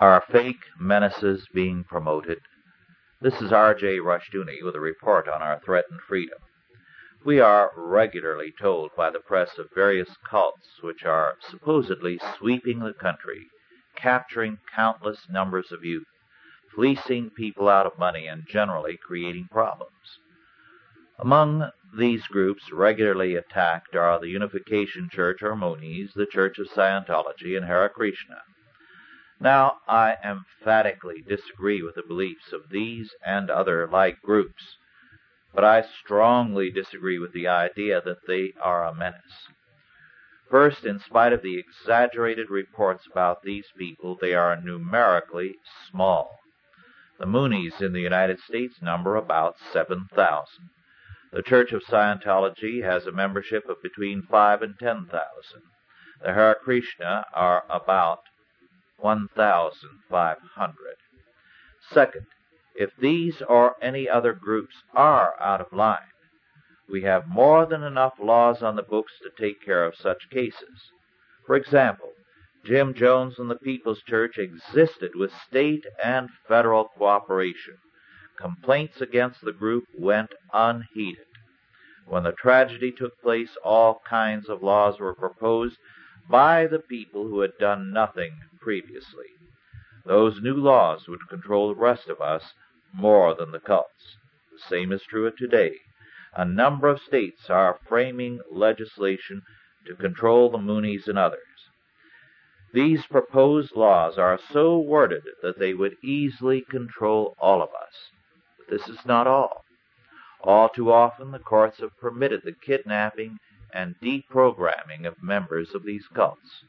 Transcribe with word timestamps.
Are 0.00 0.24
fake 0.32 0.64
menaces 0.78 1.46
being 1.52 1.84
promoted? 1.84 2.38
This 3.20 3.42
is 3.42 3.52
R.J. 3.52 3.98
Rushdoony 3.98 4.62
with 4.62 4.74
a 4.74 4.80
report 4.80 5.28
on 5.28 5.42
our 5.42 5.60
threatened 5.60 6.00
freedom. 6.08 6.38
We 7.22 7.38
are 7.38 7.70
regularly 7.76 8.50
told 8.58 8.92
by 8.96 9.10
the 9.10 9.20
press 9.20 9.58
of 9.58 9.68
various 9.74 10.16
cults 10.24 10.80
which 10.80 11.04
are 11.04 11.36
supposedly 11.50 12.18
sweeping 12.38 12.78
the 12.78 12.94
country, 12.94 13.48
capturing 13.94 14.56
countless 14.74 15.28
numbers 15.28 15.70
of 15.70 15.84
youth, 15.84 16.08
fleecing 16.74 17.28
people 17.28 17.68
out 17.68 17.84
of 17.84 17.98
money, 17.98 18.26
and 18.26 18.48
generally 18.48 18.96
creating 18.96 19.48
problems. 19.50 20.18
Among 21.18 21.72
these 21.94 22.26
groups 22.26 22.72
regularly 22.72 23.34
attacked 23.34 23.94
are 23.94 24.18
the 24.18 24.28
Unification 24.28 25.10
Church 25.10 25.42
or 25.42 25.54
Moonies, 25.54 26.14
the 26.14 26.24
Church 26.24 26.58
of 26.58 26.68
Scientology, 26.68 27.54
and 27.54 27.66
Hare 27.66 27.90
Krishna. 27.90 28.40
Now, 29.42 29.78
I 29.88 30.16
emphatically 30.22 31.22
disagree 31.26 31.80
with 31.82 31.94
the 31.94 32.02
beliefs 32.02 32.52
of 32.52 32.68
these 32.68 33.14
and 33.24 33.48
other 33.48 33.86
like 33.86 34.20
groups, 34.20 34.76
but 35.54 35.64
I 35.64 35.80
strongly 35.80 36.70
disagree 36.70 37.18
with 37.18 37.32
the 37.32 37.48
idea 37.48 38.02
that 38.02 38.26
they 38.26 38.52
are 38.60 38.84
a 38.84 38.94
menace. 38.94 39.48
First, 40.50 40.84
in 40.84 40.98
spite 40.98 41.32
of 41.32 41.40
the 41.40 41.58
exaggerated 41.58 42.50
reports 42.50 43.06
about 43.10 43.42
these 43.42 43.66
people, 43.78 44.14
they 44.20 44.34
are 44.34 44.60
numerically 44.60 45.54
small. 45.90 46.38
The 47.18 47.24
Moonies 47.24 47.80
in 47.80 47.94
the 47.94 48.00
United 48.00 48.40
States 48.40 48.82
number 48.82 49.16
about 49.16 49.56
7,000. 49.72 50.70
The 51.32 51.42
Church 51.42 51.72
of 51.72 51.82
Scientology 51.84 52.82
has 52.82 53.06
a 53.06 53.12
membership 53.12 53.68
of 53.70 53.80
between 53.82 54.22
5 54.22 54.62
and 54.62 54.78
10,000. 54.78 55.62
The 56.22 56.34
Hare 56.34 56.56
Krishna 56.56 57.24
are 57.32 57.64
about 57.70 58.20
1,500. 59.00 60.96
Second, 61.92 62.26
if 62.74 62.94
these 62.96 63.42
or 63.42 63.74
any 63.82 64.08
other 64.08 64.32
groups 64.32 64.74
are 64.94 65.34
out 65.40 65.60
of 65.60 65.72
line, 65.72 66.12
we 66.88 67.02
have 67.02 67.26
more 67.26 67.66
than 67.66 67.82
enough 67.82 68.14
laws 68.20 68.62
on 68.62 68.76
the 68.76 68.82
books 68.82 69.12
to 69.22 69.30
take 69.30 69.62
care 69.62 69.84
of 69.84 69.96
such 69.96 70.30
cases. 70.30 70.90
For 71.46 71.56
example, 71.56 72.12
Jim 72.64 72.94
Jones 72.94 73.38
and 73.38 73.50
the 73.50 73.56
People's 73.56 74.02
Church 74.02 74.38
existed 74.38 75.14
with 75.14 75.32
state 75.32 75.84
and 76.02 76.28
federal 76.46 76.84
cooperation. 76.84 77.78
Complaints 78.38 79.00
against 79.00 79.40
the 79.40 79.52
group 79.52 79.84
went 79.98 80.34
unheeded. 80.52 81.26
When 82.06 82.24
the 82.24 82.32
tragedy 82.32 82.92
took 82.92 83.20
place, 83.20 83.56
all 83.64 84.00
kinds 84.08 84.48
of 84.48 84.62
laws 84.62 84.98
were 84.98 85.14
proposed 85.14 85.78
by 86.28 86.66
the 86.66 86.80
people 86.80 87.28
who 87.28 87.40
had 87.40 87.56
done 87.58 87.92
nothing 87.92 88.32
previously. 88.60 89.26
Those 90.04 90.40
new 90.40 90.54
laws 90.54 91.08
would 91.08 91.28
control 91.28 91.68
the 91.68 91.80
rest 91.80 92.08
of 92.08 92.20
us 92.20 92.54
more 92.92 93.34
than 93.34 93.52
the 93.52 93.60
cults. 93.60 94.16
The 94.52 94.58
same 94.68 94.92
is 94.92 95.02
true 95.02 95.30
today. 95.30 95.76
A 96.34 96.44
number 96.44 96.88
of 96.88 97.00
states 97.00 97.50
are 97.50 97.80
framing 97.88 98.40
legislation 98.50 99.42
to 99.86 99.94
control 99.94 100.50
the 100.50 100.58
Moonies 100.58 101.08
and 101.08 101.18
others. 101.18 101.40
These 102.72 103.06
proposed 103.06 103.74
laws 103.74 104.16
are 104.16 104.38
so 104.52 104.78
worded 104.78 105.24
that 105.42 105.58
they 105.58 105.74
would 105.74 105.96
easily 106.04 106.60
control 106.60 107.34
all 107.40 107.62
of 107.62 107.70
us. 107.70 108.12
But 108.58 108.68
this 108.68 108.88
is 108.88 109.04
not 109.04 109.26
all. 109.26 109.64
All 110.42 110.68
too 110.68 110.92
often, 110.92 111.32
the 111.32 111.40
courts 111.40 111.80
have 111.80 111.98
permitted 111.98 112.42
the 112.44 112.52
kidnapping 112.52 113.38
and 113.74 113.96
deprogramming 114.00 115.04
of 115.04 115.22
members 115.22 115.74
of 115.74 115.82
these 115.84 116.06
cults. 116.14 116.64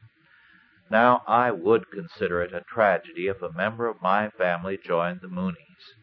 Now, 0.92 1.24
I 1.26 1.52
would 1.52 1.90
consider 1.90 2.42
it 2.42 2.54
a 2.54 2.66
tragedy 2.68 3.28
if 3.28 3.42
a 3.42 3.54
member 3.54 3.88
of 3.88 4.02
my 4.02 4.30
family 4.30 4.78
joined 4.78 5.22
the 5.22 5.30
Moonies. 5.30 5.96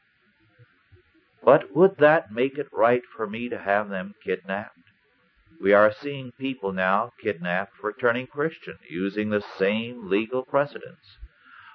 But 1.44 1.76
would 1.76 1.98
that 1.98 2.32
make 2.32 2.56
it 2.56 2.68
right 2.72 3.02
for 3.14 3.26
me 3.26 3.50
to 3.50 3.58
have 3.58 3.90
them 3.90 4.14
kidnapped? 4.24 4.80
We 5.60 5.74
are 5.74 5.92
seeing 5.92 6.32
people 6.32 6.72
now 6.72 7.10
kidnapped 7.22 7.76
for 7.76 7.92
turning 7.92 8.28
Christian, 8.28 8.78
using 8.88 9.28
the 9.28 9.44
same 9.58 10.08
legal 10.08 10.42
precedents. 10.42 11.18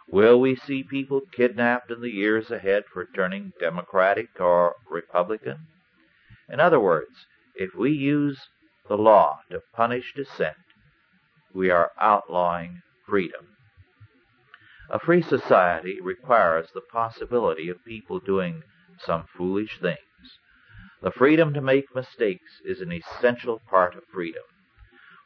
Will 0.07 0.39
we 0.39 0.55
see 0.55 0.81
people 0.81 1.21
kidnapped 1.31 1.91
in 1.91 2.01
the 2.01 2.11
years 2.11 2.49
ahead 2.49 2.85
for 2.91 3.05
turning 3.05 3.53
Democratic 3.59 4.39
or 4.39 4.73
Republican? 4.89 5.67
In 6.49 6.59
other 6.59 6.79
words, 6.79 7.27
if 7.53 7.75
we 7.75 7.91
use 7.91 8.39
the 8.87 8.97
law 8.97 9.37
to 9.51 9.61
punish 9.75 10.15
dissent, 10.15 10.57
we 11.53 11.69
are 11.69 11.91
outlawing 11.99 12.81
freedom. 13.13 13.45
A 14.89 14.97
free 14.97 15.21
society 15.21 15.99
requires 16.01 16.69
the 16.73 16.81
possibility 16.81 17.69
of 17.69 17.85
people 17.85 18.19
doing 18.19 18.63
some 19.05 19.25
foolish 19.37 19.79
things. 19.79 19.99
The 21.03 21.11
freedom 21.11 21.53
to 21.53 21.61
make 21.61 21.93
mistakes 21.93 22.49
is 22.65 22.81
an 22.81 22.91
essential 22.91 23.61
part 23.69 23.93
of 23.95 24.01
freedom. 24.11 24.41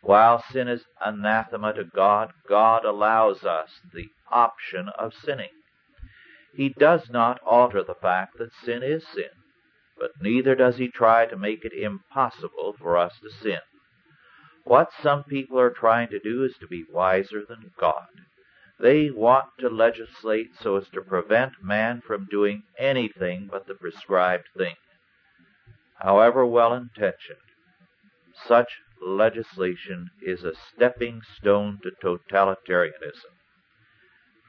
While 0.02 0.44
sin 0.52 0.68
is 0.68 0.84
anathema 1.00 1.72
to 1.76 1.86
God, 1.86 2.34
God 2.50 2.84
allows 2.84 3.46
us 3.46 3.70
the 3.94 4.10
option 4.30 4.90
of 5.00 5.14
sinning. 5.14 5.56
He 6.54 6.74
does 6.78 7.10
not 7.10 7.40
alter 7.46 7.86
the 7.86 7.96
fact 7.96 8.38
that 8.38 8.52
sin 8.66 8.84
is 8.84 9.08
sin 9.08 9.30
but 10.00 10.12
neither 10.22 10.56
does 10.56 10.78
he 10.78 10.90
try 10.90 11.26
to 11.26 11.38
make 11.38 11.66
it 11.66 11.74
impossible 11.74 12.76
for 12.78 12.98
us 12.98 13.14
to 13.22 13.32
sin. 13.32 13.60
What 14.68 14.92
some 15.02 15.24
people 15.24 15.58
are 15.62 15.70
trying 15.70 16.10
to 16.10 16.20
do 16.20 16.44
is 16.44 16.58
to 16.58 16.68
be 16.68 16.84
wiser 16.92 17.42
than 17.48 17.72
God. 17.80 18.10
They 18.78 19.10
want 19.10 19.46
to 19.60 19.70
legislate 19.70 20.58
so 20.60 20.76
as 20.76 20.90
to 20.90 21.02
prevent 21.02 21.64
man 21.64 22.02
from 22.02 22.28
doing 22.30 22.64
anything 22.78 23.48
but 23.50 23.66
the 23.66 23.76
prescribed 23.76 24.50
thing. 24.58 24.76
However 26.00 26.46
well 26.46 26.74
intentioned, 26.74 27.40
such 28.46 28.82
legislation 29.02 30.10
is 30.22 30.44
a 30.44 30.54
stepping 30.54 31.22
stone 31.38 31.80
to 31.84 31.92
totalitarianism. 32.04 33.32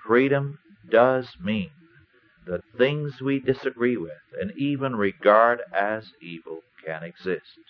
Freedom 0.04 0.58
does 0.90 1.36
mean 1.40 1.70
that 2.44 2.64
things 2.76 3.22
we 3.22 3.38
disagree 3.38 3.96
with 3.96 4.34
and 4.40 4.50
even 4.56 4.96
regard 4.96 5.60
as 5.72 6.10
evil 6.20 6.62
can 6.84 7.04
exist. 7.04 7.60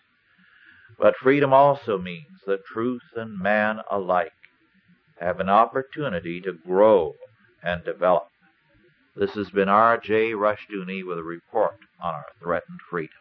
But 0.97 1.16
freedom 1.16 1.53
also 1.53 1.99
means 1.99 2.41
that 2.47 2.65
truth 2.65 3.03
and 3.15 3.38
man 3.38 3.81
alike 3.91 4.32
have 5.21 5.41
an 5.41 5.49
opportunity 5.49 6.41
to 6.41 6.53
grow 6.53 7.15
and 7.62 7.84
develop. 7.84 8.28
This 9.16 9.34
has 9.34 9.50
been 9.50 9.69
R.J. 9.69 10.32
Rushdoony 10.32 11.04
with 11.04 11.19
a 11.19 11.25
report 11.25 11.78
on 12.00 12.15
our 12.15 12.26
threatened 12.41 12.81
freedom. 12.88 13.19